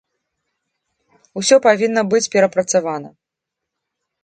Усё 1.41 1.55
павінна 1.67 2.01
быць 2.15 2.23
перапрацавана. 2.39 3.09